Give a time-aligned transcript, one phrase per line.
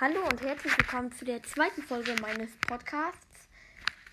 [0.00, 3.50] Hallo und herzlich willkommen zu der zweiten Folge meines Podcasts.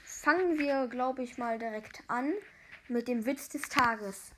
[0.04, 2.33] Fangen wir, glaube ich, mal direkt an
[2.90, 4.31] mit dem Witz des Tages.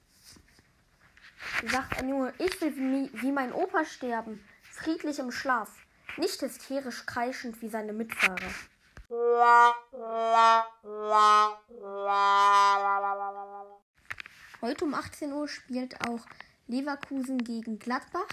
[1.65, 5.71] Sagt ein Junge, ich will wie, wie mein Opa sterben, friedlich im Schlaf,
[6.17, 8.54] nicht hysterisch kreischend wie seine Mitfahrer.
[14.61, 16.23] Heute um 18 Uhr spielt auch
[16.68, 18.29] Leverkusen gegen Gladbach.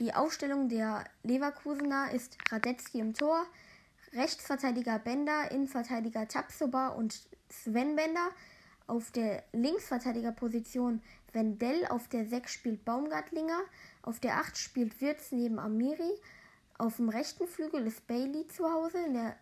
[0.00, 3.46] Die Aufstellung der Leverkusener ist Radetzky im Tor,
[4.12, 8.30] Rechtsverteidiger Bender, Innenverteidiger Tapsoba und Sven Bender.
[8.88, 11.00] Auf der Linksverteidigerposition
[11.32, 13.60] Wendell, auf der 6 spielt Baumgartlinger,
[14.02, 16.20] auf der 8 spielt Wirtz neben Amiri,
[16.76, 19.36] auf dem rechten Flügel ist Bailey zu Hause, der,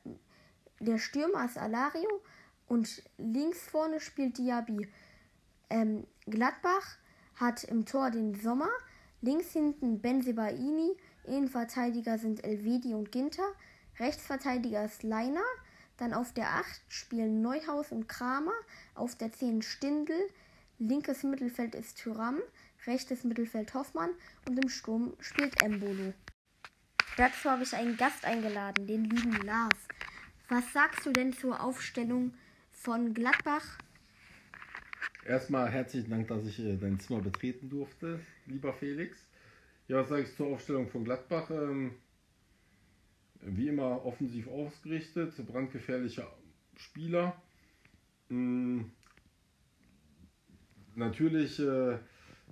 [0.81, 2.23] der Stürmer ist Alario
[2.69, 4.87] und links vorne spielt Diaby.
[5.71, 6.99] Ähm, Gladbach
[7.37, 8.71] hat im Tor den Sommer,
[9.25, 13.55] Links hinten Benzebaini, Innenverteidiger sind Elvedi und Ginter,
[14.01, 15.45] Rechtsverteidiger ist Leiner,
[15.97, 18.53] dann auf der 8 spielen Neuhaus und Kramer,
[18.97, 20.17] auf der 10 Stindl,
[20.81, 22.41] linkes Mittelfeld ist Tyram,
[22.85, 24.11] rechtes Mittelfeld Hoffmann
[24.49, 26.15] und im Sturm spielt Embolo.
[27.17, 29.87] Dazu habe ich einen Gast eingeladen, den lieben Lars.
[30.49, 32.35] Was sagst du denn zur Aufstellung
[32.73, 33.79] von Gladbach?
[35.25, 39.17] Erstmal herzlichen Dank, dass ich äh, dein Zimmer betreten durfte, lieber Felix.
[39.87, 41.49] Ja, was sage ich zur Aufstellung von Gladbach?
[41.51, 41.93] Ähm,
[43.41, 46.27] wie immer offensiv ausgerichtet, brandgefährliche
[46.75, 47.41] Spieler.
[48.31, 48.91] Ähm,
[50.97, 51.99] natürlich äh,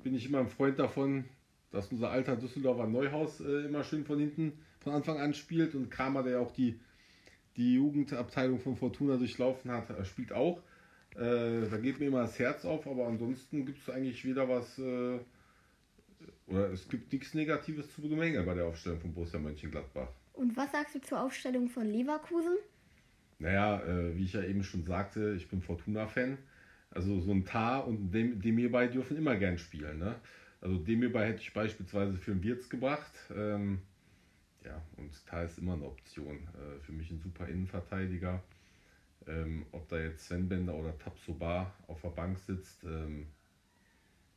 [0.04, 1.24] bin ich immer ein Freund davon,
[1.72, 5.90] dass unser alter Düsseldorfer Neuhaus äh, immer schön von hinten von Anfang an spielt und
[5.90, 6.78] Kramer, der auch die,
[7.56, 10.62] die Jugendabteilung von Fortuna durchlaufen hat, spielt auch.
[11.16, 14.78] Äh, da geht mir immer das Herz auf, aber ansonsten gibt es eigentlich weder was,
[14.78, 15.18] äh,
[16.46, 20.08] oder es gibt nichts Negatives zu bemängeln bei der Aufstellung von Borussia Mönchengladbach.
[20.34, 22.56] Und was sagst du zur Aufstellung von Leverkusen?
[23.38, 26.38] Naja, äh, wie ich ja eben schon sagte, ich bin Fortuna-Fan.
[26.90, 29.98] Also so ein Tar und dem, Demirbay dürfen immer gern spielen.
[29.98, 30.16] Ne?
[30.60, 33.12] Also Demirbay hätte ich beispielsweise für einen Wirtz gebracht.
[33.34, 33.80] Ähm,
[34.64, 36.36] ja, und Tar ist immer eine Option.
[36.36, 38.42] Äh, für mich ein super Innenverteidiger.
[39.26, 43.26] Ähm, ob da jetzt Sven Bender oder Tapsoba auf der Bank sitzt, ähm,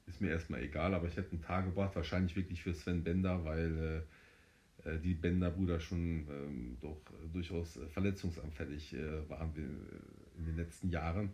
[0.05, 3.45] ist mir erstmal egal, aber ich hätte einen Tag gebracht, wahrscheinlich wirklich für Sven Bender,
[3.45, 4.05] weil
[4.85, 7.01] äh, äh die Bender-Brüder schon ähm, doch
[7.31, 9.53] durchaus verletzungsanfällig äh, waren
[10.37, 11.31] in den letzten Jahren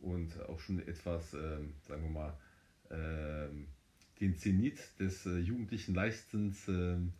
[0.00, 2.38] und auch schon etwas, äh, sagen wir mal,
[2.90, 3.66] ähm,
[4.20, 7.12] den Zenit des äh, jugendlichen Leichtsinns ähm,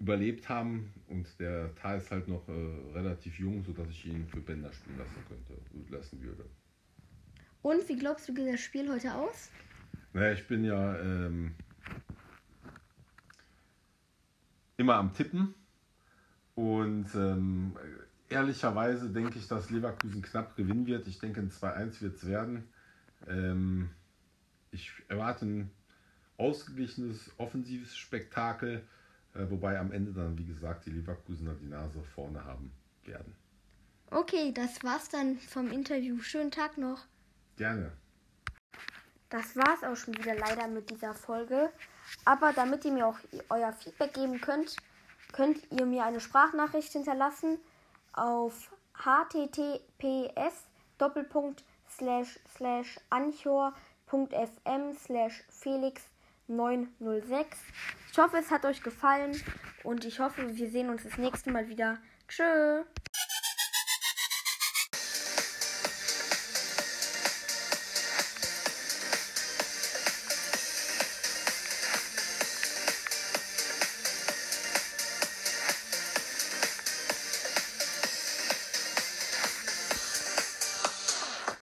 [0.00, 4.40] überlebt haben und der Tal ist halt noch äh, relativ jung, sodass ich ihn für
[4.40, 6.46] Bender spielen lassen könnte, lassen würde.
[7.62, 9.50] Und wie glaubst du, geht das Spiel heute aus?
[10.14, 11.54] Naja, ich bin ja ähm,
[14.78, 15.54] immer am Tippen
[16.54, 17.76] und ähm,
[18.30, 21.06] ehrlicherweise denke ich, dass Leverkusen knapp gewinnen wird.
[21.06, 22.64] Ich denke, ein 2-1 wird es werden.
[23.28, 23.90] Ähm,
[24.70, 25.70] ich erwarte ein
[26.38, 28.82] ausgeglichenes, offensives Spektakel
[29.34, 32.72] wobei am Ende dann, wie gesagt, die Leverkusener die Nase vorne haben
[33.04, 33.34] werden.
[34.10, 36.18] Okay, das war's dann vom Interview.
[36.20, 37.06] Schönen Tag noch.
[37.56, 37.92] Gerne.
[39.28, 41.70] Das war's auch schon wieder leider mit dieser Folge.
[42.24, 43.18] Aber damit ihr mir auch
[43.48, 44.76] euer Feedback geben könnt,
[45.32, 47.58] könnt ihr mir eine Sprachnachricht hinterlassen
[48.12, 50.66] auf https
[50.98, 56.02] doppelpunkt slash slash anchor.fm slash felix
[56.50, 57.58] 906.
[58.12, 59.40] Ich hoffe, es hat euch gefallen
[59.84, 61.98] und ich hoffe, wir sehen uns das nächste Mal wieder.
[62.28, 62.82] Tschö.